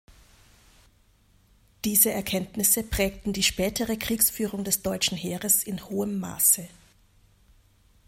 [1.85, 6.67] Diese Erkenntnisse prägten die spätere Kriegsführung des deutschen Heeres in hohem Maße.